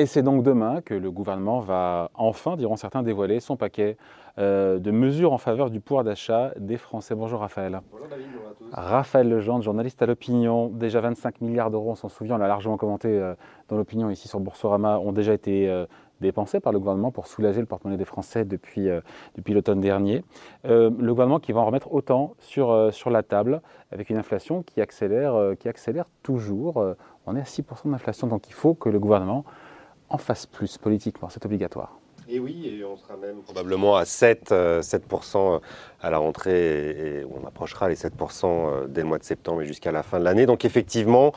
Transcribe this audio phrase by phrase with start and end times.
[0.00, 3.98] Et c'est donc demain que le gouvernement va enfin, diront certains, dévoiler son paquet
[4.38, 7.14] euh, de mesures en faveur du pouvoir d'achat des Français.
[7.14, 7.82] Bonjour Raphaël.
[7.92, 8.64] Bonjour David, bonjour à tous.
[8.72, 10.68] Raphaël Legendre, journaliste à l'opinion.
[10.68, 13.34] Déjà 25 milliards d'euros, on s'en souvient, on l'a largement commenté euh,
[13.68, 15.84] dans l'opinion ici sur Boursorama, ont déjà été euh,
[16.22, 18.88] dépensés par le gouvernement pour soulager le porte-monnaie des Français depuis,
[19.36, 20.22] depuis l'automne dernier.
[20.64, 24.82] le gouvernement qui va en remettre autant sur, sur la table avec une inflation qui
[24.82, 26.84] accélère, qui accélère toujours.
[27.26, 29.46] on est à 6% d'inflation, donc il faut que le gouvernement
[30.10, 32.00] en fasse plus politiquement, c'est obligatoire.
[32.32, 35.58] Et oui, et on sera même probablement à 7, 7% euh,
[36.00, 39.66] à la rentrée, et on approchera les 7% euh, dès le mois de septembre et
[39.66, 40.46] jusqu'à la fin de l'année.
[40.46, 41.32] Donc effectivement,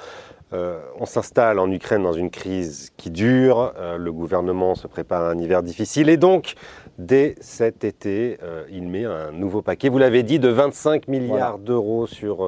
[0.53, 5.31] euh, on s'installe en Ukraine dans une crise qui dure, le gouvernement se prépare à
[5.31, 6.53] un hiver difficile, et donc
[6.99, 8.37] dès cet été,
[8.69, 12.47] il met un nouveau paquet, vous l'avez dit, de 25 milliards d'euros sur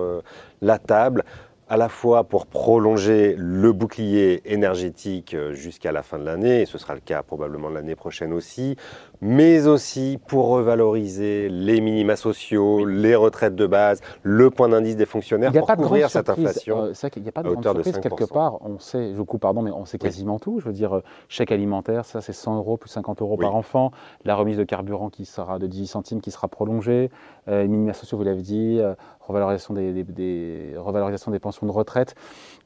[0.61, 1.23] la table
[1.67, 6.65] à la fois pour prolonger le bouclier énergétique euh, jusqu'à la fin de l'année, et
[6.65, 8.75] ce sera le cas probablement l'année prochaine aussi,
[9.21, 15.05] mais aussi pour revaloriser les minima sociaux, les retraites de base, le point d'indice des
[15.05, 16.85] fonctionnaires, pour couvrir cette inflation.
[16.85, 19.41] Euh, il n'y a pas de grande surprise, quelque part, on sait, je vous coupe,
[19.41, 20.59] pardon, mais on sait quasiment tout.
[20.59, 23.91] Je veux dire, euh, chèque alimentaire, ça c'est 100 euros plus 50 euros par enfant,
[24.23, 27.09] la remise de carburant qui sera de 18 centimes qui sera prolongée,
[27.47, 28.81] les minima sociaux, vous l'avez dit,
[29.21, 32.15] revalorisation des, des, revalorisation des pensions de retraite.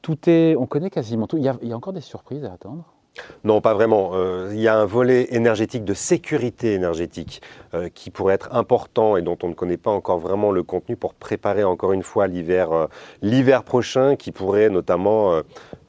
[0.02, 1.36] Tout est, on connaît quasiment tout.
[1.36, 2.84] Il y a, il y a encore des surprises à attendre?
[3.44, 4.12] Non, pas vraiment.
[4.14, 7.42] Euh, il y a un volet énergétique, de sécurité énergétique,
[7.74, 10.96] euh, qui pourrait être important et dont on ne connaît pas encore vraiment le contenu
[10.96, 12.86] pour préparer encore une fois l'hiver euh,
[13.22, 15.40] l'hiver prochain, qui pourrait notamment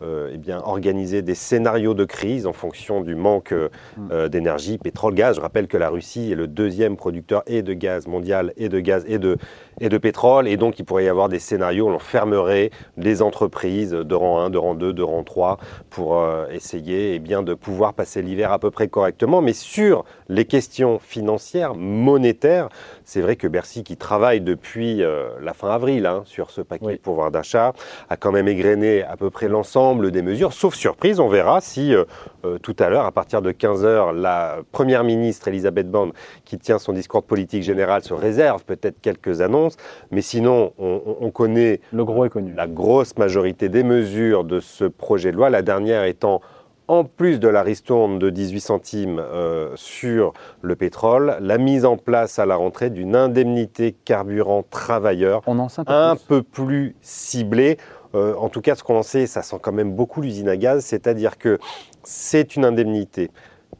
[0.04, 3.54] eh bien, organiser des scénarios de crise en fonction du manque
[3.98, 4.28] mm.
[4.30, 5.36] d'énergie, pétrole-gaz.
[5.36, 8.80] Je rappelle que la Russie est le deuxième producteur et de gaz mondial, et de
[8.80, 9.38] gaz et de,
[9.80, 13.22] et de pétrole, et donc il pourrait y avoir des scénarios où l'on fermerait les
[13.22, 15.58] entreprises de rang 1, de rang 2, de rang 3
[15.90, 16.20] pour
[16.52, 19.42] essayer et bien, de pouvoir passer l'hiver à peu près correctement.
[19.42, 22.70] Mais sur les questions financières, monétaires,
[23.04, 26.94] c'est vrai que Bercy, qui travaille depuis euh, la fin avril hein, sur ce paquet
[26.94, 27.74] de pouvoir d'achat,
[28.10, 30.54] a quand même égrené à peu près l'ensemble des mesures.
[30.54, 32.06] Sauf surprise, on verra si euh,
[32.46, 36.12] euh, tout à l'heure, à partir de 15h, la Première ministre Elisabeth Borne,
[36.46, 39.78] qui tient son discours de politique générale, se réserve peut-être quelques annonces.
[40.12, 42.54] Mais sinon, on, on connaît le gros est connu.
[42.54, 46.42] la grosse majorité des mesures de ce projet de loi, la dernière étant
[46.92, 51.96] en plus de la ristourne de 18 centimes euh, sur le pétrole, la mise en
[51.96, 55.42] place à la rentrée d'une indemnité carburant travailleur
[55.88, 57.78] un, peu plus ciblée.
[58.14, 60.58] Euh, en tout cas, ce qu'on en sait, ça sent quand même beaucoup l'usine à
[60.58, 61.60] gaz, c'est-à-dire que
[62.04, 63.32] c'est une indemnité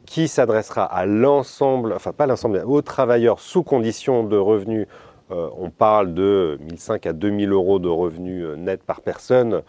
[0.06, 4.86] qui s'adressera à l'ensemble, enfin pas l'ensemble, aux travailleurs sous condition de revenus.
[5.30, 9.60] Euh, on parle de 1500 à 2000 euros de revenus nets par personne.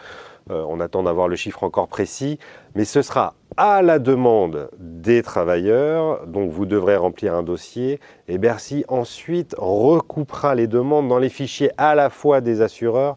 [0.52, 2.38] Euh, on attend d'avoir le chiffre encore précis,
[2.76, 8.38] mais ce sera à la demande des travailleurs, donc vous devrez remplir un dossier, et
[8.38, 13.16] Bercy ensuite recoupera les demandes dans les fichiers à la fois des assureurs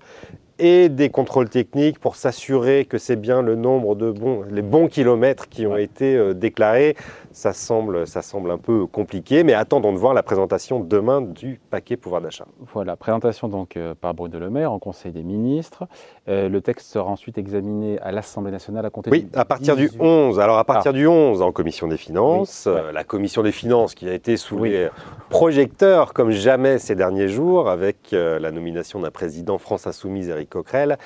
[0.58, 4.88] et des contrôles techniques pour s'assurer que c'est bien le nombre de bons, les bons
[4.88, 6.96] kilomètres qui ont été euh, déclarés.
[7.36, 11.60] Ça semble, ça semble un peu compliqué, mais attendons de voir la présentation demain du
[11.68, 12.46] paquet pouvoir d'achat.
[12.72, 15.84] Voilà, présentation donc euh, par Bruno Le Maire en Conseil des ministres.
[16.28, 19.90] Euh, le texte sera ensuite examiné à l'Assemblée nationale à compter Oui, à partir du
[20.00, 20.40] 11.
[20.40, 20.94] Alors à partir ah.
[20.94, 24.88] du 11 en Commission des finances, la Commission des finances qui a été sous les
[25.28, 30.96] projecteurs comme jamais ces derniers jours avec la nomination d'un président France Insoumise, Eric Coquerel.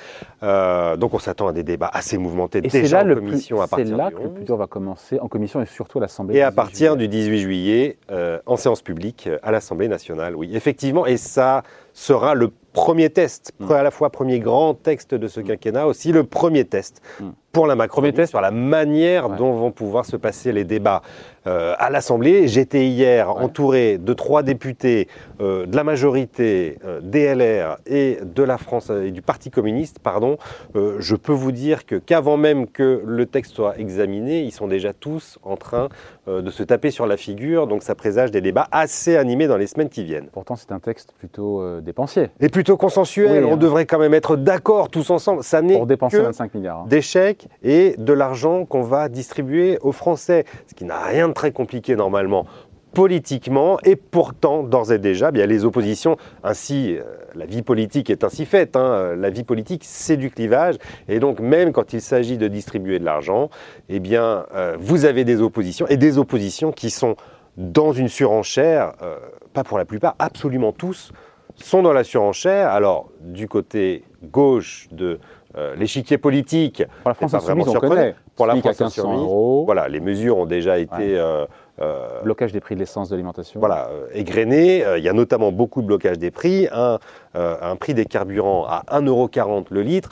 [0.43, 3.95] Euh, donc on s'attend à des débats assez mouvementés déjà en commission à partir C'est
[3.95, 6.20] là que le plus dur va commencer en commission et surtout à l'Assemblée.
[6.29, 11.05] Et à partir du 18 juillet, euh, en séance publique à l'Assemblée nationale, oui, effectivement.
[11.05, 13.71] Et ça sera le premier test, mm.
[13.71, 15.43] à la fois premier grand texte de ce mm.
[15.43, 17.29] quinquennat, aussi le premier test mm.
[17.51, 18.31] pour la Macronie test.
[18.31, 21.01] sur la manière dont vont pouvoir se passer les débats
[21.47, 22.47] euh, à l'Assemblée.
[22.47, 25.07] J'étais hier entouré de trois députés
[25.39, 30.37] euh, de la majorité euh, DLR et de la France et du Parti communiste, pardon.
[30.75, 34.93] je peux vous dire que qu'avant même que le texte soit examiné, ils sont déjà
[34.93, 35.89] tous en train
[36.27, 37.65] de se taper sur la figure.
[37.65, 40.27] Donc ça présage des débats assez animés dans les semaines qui viennent.
[40.31, 42.29] Pourtant, c'est un texte plutôt dépensier.
[42.39, 43.43] Et plutôt consensuel.
[43.43, 43.57] On hein.
[43.57, 45.43] devrait quand même être d'accord tous ensemble.
[45.43, 46.81] Ça n'est que 25 milliards.
[46.81, 46.85] Hein.
[46.87, 50.45] Des chèques et de l'argent qu'on va distribuer aux Français.
[50.67, 52.45] Ce qui n'a rien de très compliqué normalement
[52.93, 57.03] politiquement et pourtant d'ores et déjà bien les oppositions ainsi euh,
[57.35, 59.15] la vie politique est ainsi faite hein.
[59.15, 60.75] la vie politique c'est du clivage
[61.07, 63.49] et donc même quand il s'agit de distribuer de l'argent
[63.87, 67.15] eh bien euh, vous avez des oppositions et des oppositions qui sont
[67.55, 69.15] dans une surenchère euh,
[69.53, 71.13] pas pour la plupart absolument tous
[71.61, 72.69] sont dans la surenchère.
[72.69, 75.19] Alors, du côté gauche de
[75.55, 76.83] euh, l'échiquier politique.
[77.03, 78.15] Pour la France Insoumise, on connaît.
[78.35, 81.17] Pour la France Insoumise, voilà, les mesures ont déjà été.
[81.17, 81.45] Euh,
[81.79, 83.59] euh, blocage des prix de l'essence de l'alimentation.
[83.59, 84.83] Voilà, égrené.
[84.97, 86.67] il y a notamment beaucoup de blocage des prix.
[86.71, 86.99] Un,
[87.33, 90.09] un prix des carburants à 1,40€ le litre.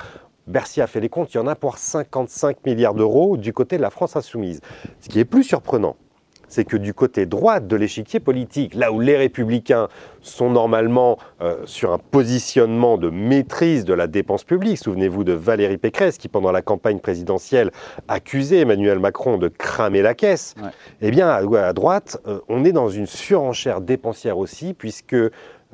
[0.48, 3.78] Bercy a fait les comptes, il y en a pour 55 milliards d'euros du côté
[3.78, 4.62] de la France insoumise.
[5.00, 5.96] Ce qui est plus surprenant,
[6.50, 9.88] c'est que du côté droit de l'échiquier politique, là où les républicains
[10.22, 15.78] sont normalement euh, sur un positionnement de maîtrise de la dépense publique, souvenez-vous de Valérie
[15.78, 17.72] Pécresse qui, pendant la campagne présidentielle,
[18.07, 20.56] accusait Emmanuel Macron de cramer la caisse,
[21.01, 25.16] eh bien, à, droite, euh, on est dans une surenchère dépensière aussi, puisque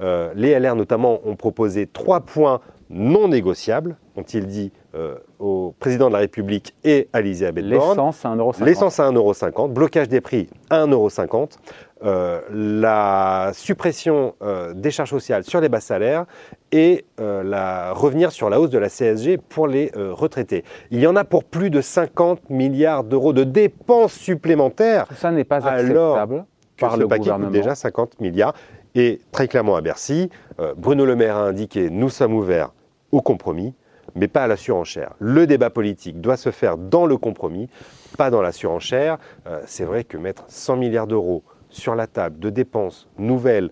[0.01, 2.59] euh, les LR notamment ont proposé trois points
[2.89, 7.97] non négociables, ont-ils dit euh, au président de la République et à Elisabeth Borne.
[7.97, 8.63] L'essence à 1,50€.
[8.63, 11.57] L'essence à 1,50€, blocage des prix à 1,50€,
[12.03, 14.35] euh, la suppression
[14.75, 16.25] des charges sociales sur les bas salaires
[16.71, 20.63] et la, revenir sur la hausse de la CSG pour les retraités.
[20.91, 25.07] Il y en a pour plus de 50 milliards d'euros de dépenses supplémentaires.
[25.15, 26.45] Ça n'est pas acceptable
[26.79, 27.51] par le paquet gouvernement.
[27.51, 28.53] déjà 50 milliards.
[28.95, 30.29] Et très clairement à Bercy,
[30.77, 32.73] Bruno Le Maire a indiqué nous sommes ouverts
[33.11, 33.73] au compromis
[34.15, 35.13] mais pas à la surenchère.
[35.19, 37.69] Le débat politique doit se faire dans le compromis,
[38.17, 39.17] pas dans la surenchère.
[39.47, 43.69] Euh, c'est vrai que mettre 100 milliards d'euros sur la table de dépenses nouvelles,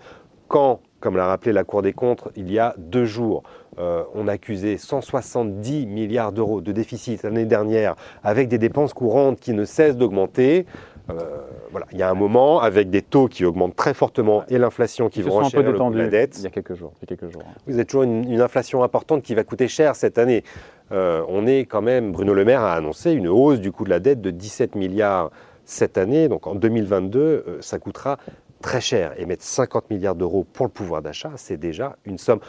[0.49, 3.43] quand, comme l'a rappelé la Cour des comptes il y a deux jours,
[3.79, 9.53] euh, on accusait 170 milliards d'euros de déficit l'année dernière, avec des dépenses courantes qui
[9.53, 13.75] ne cessent d'augmenter, euh, voilà, il y a un moment avec des taux qui augmentent
[13.75, 16.37] très fortement et l'inflation qui va enchérir le coût de la dette.
[16.37, 16.93] Il y a quelques jours.
[16.97, 17.43] Il y a quelques jours.
[17.67, 20.43] Vous avez toujours une, inflation importante qui va coûter cher cette année.
[20.91, 23.89] Euh, on est quand même, Bruno Le Maire a annoncé une hausse du coût de
[23.89, 25.31] la dette de 17 milliards
[25.65, 26.27] cette année.
[26.27, 28.17] Donc en 2022, euh, ça coûtera
[28.61, 29.13] très cher.
[29.17, 32.39] Et mettre 50 milliards d'euros pour le pouvoir d'achat, c'est déjà une somme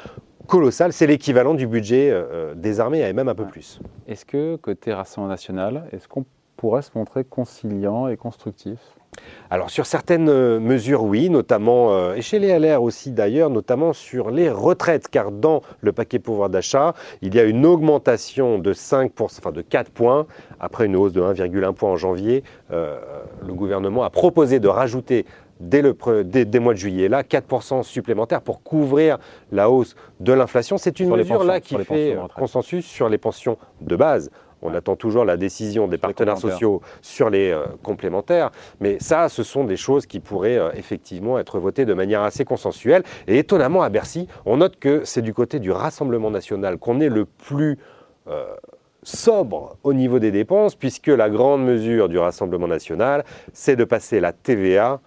[0.47, 0.93] colossale.
[0.93, 2.15] C'est l'équivalent du budget
[2.55, 3.81] des armées et même un peu plus.
[4.07, 6.25] Est-ce que côté Rassemblement national, est-ce qu'on
[6.65, 8.79] pourrait se montrer conciliant et constructif
[9.49, 13.93] alors sur certaines euh, mesures, oui, notamment, euh, et chez les LR aussi d'ailleurs, notamment
[13.93, 18.73] sur les retraites, car dans le paquet pouvoir d'achat, il y a une augmentation de
[18.73, 20.27] 5 enfin de 4 points,
[20.59, 22.43] après une hausse de 1,1 point en janvier.
[22.73, 22.99] Euh,
[23.47, 25.27] le gouvernement a proposé de rajouter
[25.61, 25.95] dès, le,
[26.25, 29.19] dès, mois de juillet, là, 4% supplémentaires pour couvrir
[29.53, 30.77] la hausse de l'inflation.
[30.77, 34.33] C'est une mesure là qui fait consensus sur les pensions de base.
[34.65, 38.51] On attend toujours la décision des partenaires sociaux sur les euh, complémentaires.
[38.81, 42.47] Mais ça, ce sont des choses qui pourraient euh, effectivement être votées de manière assez
[42.47, 43.03] consensuelle.
[43.29, 47.11] Et étonnamment, à Bercy, on note que c'est du côté du Rassemblement national qu'on est
[47.11, 47.79] le plus...
[48.27, 48.47] Euh,
[49.07, 53.23] sobre au niveau des dépenses, puisque la grande mesure du Rassemblement national,
[53.53, 55.03] c'est de passer la TVA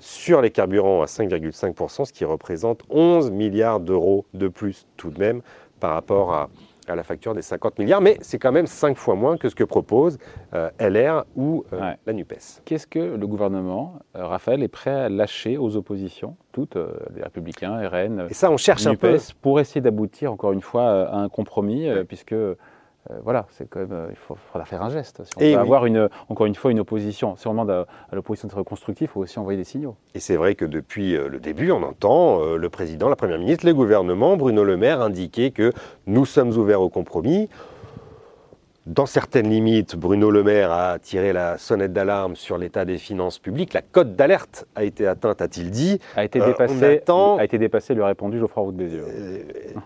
[0.00, 5.20] sur les carburants à 5,5%, ce qui représente 11 milliards d'euros de plus tout de
[5.20, 5.42] même
[5.78, 6.48] par rapport à,
[6.88, 9.54] à la facture des 50 milliards, mais c'est quand même 5 fois moins que ce
[9.54, 10.18] que propose
[10.54, 12.62] euh, LR ou euh, la NUPES.
[12.64, 16.76] Qu'est-ce que le gouvernement, euh, Raphaël, est prêt à lâcher aux oppositions, toutes,
[17.14, 19.18] les Républicains, RN, Et ça, on cherche NUPES, un peu.
[19.42, 22.34] pour essayer d'aboutir encore une fois à un compromis, puisque
[23.10, 25.22] euh, voilà, c'est quand même, euh, il faut, faudra faire un geste.
[25.24, 28.48] Si on veut avoir une, encore une fois une opposition, si on demande à, l'opposition
[28.48, 29.96] d'être constructive, il faut aussi envoyer des signaux.
[30.14, 33.66] Et c'est vrai que depuis euh, le début, on entend le président, la première ministre,
[33.66, 35.72] les gouvernements, Bruno Le Maire indiquer que
[36.06, 37.48] nous sommes ouverts au compromis.
[38.86, 43.40] Dans certaines limites, Bruno Le Maire a tiré la sonnette d'alarme sur l'état des finances
[43.40, 43.74] publiques.
[43.74, 45.98] La cote d'alerte a été atteinte, a-t-il dit.
[46.14, 49.04] A été euh, dépassée, a été dépassé, lui a répondu Geoffroy Roux de Bézieux.
[49.08, 49.38] Euh,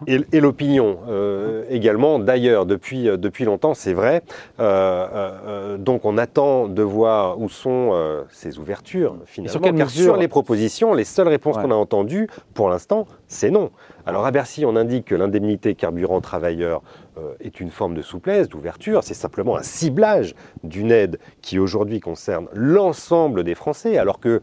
[0.06, 4.22] et, et l'opinion euh, également, d'ailleurs, depuis, depuis longtemps, c'est vrai.
[4.58, 7.94] donc on attend de voir où sont
[8.28, 9.72] ces ouvertures, finalement.
[9.72, 13.70] car sur les propositions, les seules réponses qu'on a entendues, pour l'instant, c'est non.
[14.10, 16.82] Alors à Bercy, on indique que l'indemnité carburant travailleur
[17.16, 22.00] euh, est une forme de souplesse, d'ouverture, c'est simplement un ciblage d'une aide qui aujourd'hui
[22.00, 24.42] concerne l'ensemble des Français, alors que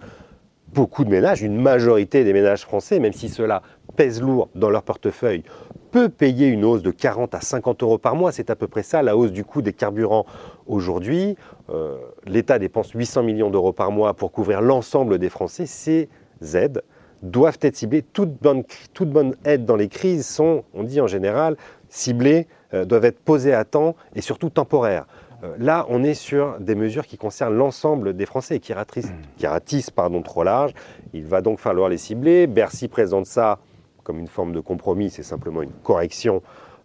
[0.74, 3.62] beaucoup de ménages, une majorité des ménages français, même si cela
[3.98, 5.44] pèse lourd dans leur portefeuille,
[5.92, 8.32] peut payer une hausse de 40 à 50 euros par mois.
[8.32, 10.26] C'est à peu près ça la hausse du coût des carburants
[10.66, 11.36] aujourd'hui.
[11.70, 15.66] Euh, L'État dépense 800 millions d'euros par mois pour couvrir l'ensemble des Français.
[15.66, 16.08] Ces
[16.54, 16.84] aides
[17.22, 18.02] doivent être ciblées.
[18.02, 19.10] Toute bonne, toute
[19.46, 21.58] aide dans les crises sont, on dit en général,
[21.90, 25.08] ciblées euh, doivent être posées à temps et surtout temporaires.
[25.44, 29.92] Euh, là, on est sur des mesures qui concernent l'ensemble des Français et qui ratissent
[29.92, 30.74] pardon, trop large.
[31.14, 32.48] Il va donc falloir les cibler.
[32.48, 33.60] Bercy présente ça
[34.08, 36.42] comme une forme de compromis, c'est simplement une correction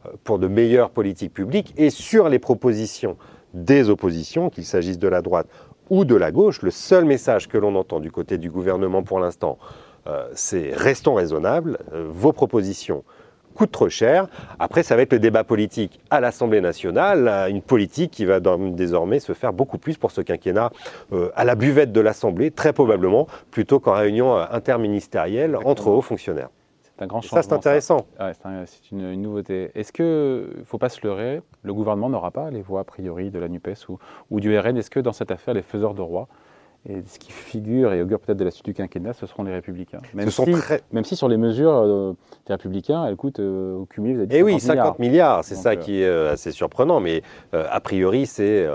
[0.07, 1.73] euh, pour de meilleures politiques publiques.
[1.77, 3.17] Et sur les propositions
[3.55, 5.47] des oppositions, qu'il s'agisse de la droite
[5.89, 9.21] ou de la gauche, le seul message que l'on entend du côté du gouvernement pour
[9.21, 9.59] l'instant,
[10.35, 13.05] c'est restons raisonnables, vos propositions
[13.53, 14.27] coûte trop cher.
[14.59, 19.21] Après, ça va être le débat politique à l'Assemblée nationale, une politique qui va désormais
[19.21, 20.71] se faire beaucoup plus pour ce quinquennat
[21.13, 26.03] euh, à la buvette de l'Assemblée, très probablement, plutôt qu'en réunion euh, interministérielle entre hauts
[26.03, 26.51] fonctionnaires.
[26.83, 27.43] C'est un grand changement.
[27.43, 28.07] Ça, c'est intéressant.
[28.19, 29.71] c'est une, nouveauté.
[29.75, 32.85] Est-ce que, il ne faut pas se leurrer, le gouvernement n'aura pas les voix a
[32.85, 33.99] priori de la NUPES ou,
[34.31, 36.29] ou du RN Est-ce que dans cette affaire, les faiseurs de roi
[36.89, 39.53] et ce qui figure et augure peut-être de la suite du quinquennat, ce seront les
[39.53, 40.01] Républicains.
[40.15, 40.43] Même, si,
[40.91, 44.37] même si sur les mesures euh, des Républicains, elles coûtent euh, au cumulé, vous avez
[44.37, 47.23] Eh oui, 50 milliards, c'est ça euh, qui est assez surprenant, mais
[47.53, 48.67] a priori, c'est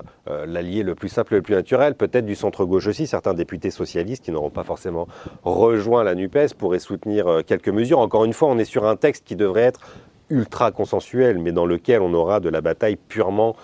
[0.45, 3.07] l'allié le plus simple et le plus naturel, peut-être du centre-gauche aussi.
[3.07, 5.07] Certains députés socialistes qui n'auront pas forcément
[5.43, 7.99] rejoint la NUPES pourraient soutenir quelques mesures.
[7.99, 9.81] Encore une fois, on est sur un texte qui devrait être
[10.29, 13.55] ultra consensuel, mais dans lequel on aura de la bataille purement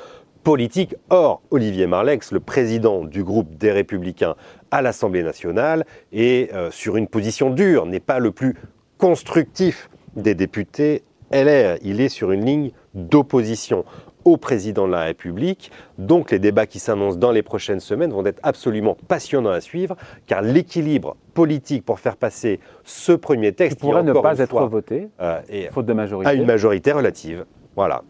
[0.44, 0.96] politique.
[1.10, 4.36] Or, Olivier Marlex, le président du groupe des Républicains
[4.72, 8.56] à l'Assemblée nationale, est euh, sur une position dure, n'est pas le plus
[8.98, 11.78] constructif des députés LR.
[11.82, 13.86] Il est sur une ligne d'opposition
[14.26, 15.72] au président de la République.
[15.98, 19.96] Donc les débats qui s'annoncent dans les prochaines semaines vont être absolument passionnants à suivre,
[20.28, 25.10] car l'équilibre politique pour faire passer ce premier texte qui pourrait ne pas être voté,
[25.22, 27.46] euh, faute de majorité, à une majorité relative.
[27.76, 28.04] Voilà.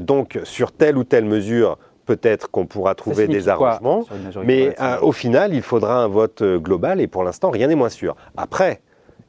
[0.00, 1.78] donc sur telle ou telle mesure,
[2.10, 4.04] peut-être qu'on pourra trouver des arrangements,
[4.44, 7.76] mais euh, au final, il faudra un vote euh, global et pour l'instant, rien n'est
[7.76, 8.16] moins sûr.
[8.36, 8.80] Après,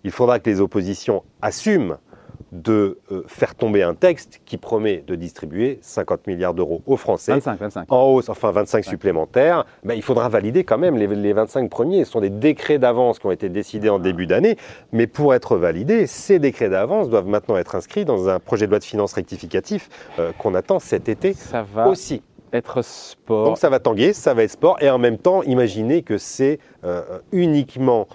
[0.04, 1.98] il faudra que les oppositions assument
[2.52, 7.34] de euh, faire tomber un texte qui promet de distribuer 50 milliards d'euros aux Français
[7.34, 7.92] 25, 25.
[7.92, 9.66] en hausse, enfin 25 supplémentaires.
[9.84, 12.04] Ben, il faudra valider quand même les, les 25 premiers.
[12.04, 14.58] Ce sont des décrets d'avance qui ont été décidés en début d'année,
[14.92, 18.72] mais pour être validés, ces décrets d'avance doivent maintenant être inscrits dans un projet de
[18.72, 19.90] loi de finances rectificatif
[20.20, 22.22] euh, qu'on attend cet été ça va aussi.
[22.54, 23.46] Être sport.
[23.46, 26.60] Donc ça va tanguer, ça va être sport, et en même temps, imaginez que c'est
[26.84, 28.08] euh, uniquement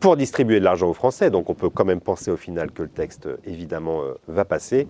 [0.00, 1.30] pour distribuer de l'argent aux Français.
[1.30, 4.88] Donc on peut quand même penser au final que le texte, évidemment, euh, va passer.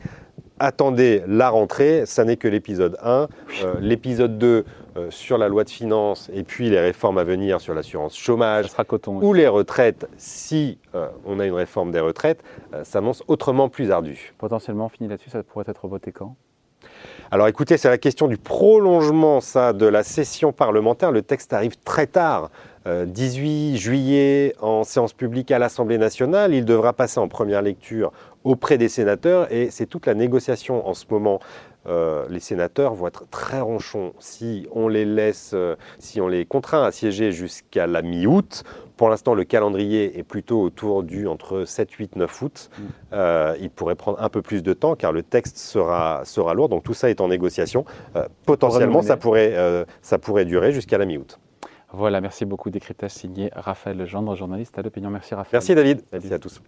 [0.59, 3.29] Attendez la rentrée, ça n'est que l'épisode 1.
[3.63, 4.65] Euh, l'épisode 2
[4.97, 8.67] euh, sur la loi de finances et puis les réformes à venir sur l'assurance chômage
[9.07, 10.79] ou les retraites, si
[11.27, 12.43] on a une réforme des retraites,
[12.85, 14.33] s'annonce autrement plus ardu.
[14.39, 16.37] Potentiellement, fini là-dessus, ça pourrait être voté quand?
[17.31, 21.11] Alors écoutez, c'est la question du prolongement ça, de la session parlementaire.
[21.11, 22.51] Le texte arrive très tard.
[22.87, 26.55] 18 euh, juillet en séance publique à l'Assemblée nationale.
[26.55, 28.13] Il devra passer en première lecture
[28.45, 31.41] auprès des sénateurs et c'est toute la négociation en ce moment.
[31.89, 36.45] Euh, les sénateurs vont être très ronchons si on les laisse, euh, si on les
[36.45, 38.65] contraint à siéger jusqu'à la mi-août.
[38.97, 42.71] Pour l'instant, le calendrier est plutôt autour du entre 7, 8, 9 août.
[42.79, 42.85] Mm.
[43.61, 46.69] il pourrait prendre un peu plus de temps car le texte sera, sera lourd.
[46.69, 47.85] Donc tout ça est en négociation.
[48.47, 51.39] potentiellement, ça pourrait, ça pourrait durer jusqu'à la mi-août.
[51.93, 52.71] Voilà, merci beaucoup.
[52.71, 55.11] Décryptage signé Raphaël Gendre, journaliste à l'opinion.
[55.11, 55.53] Merci Raphaël.
[55.53, 56.03] Merci David.
[56.13, 56.61] Merci à tous.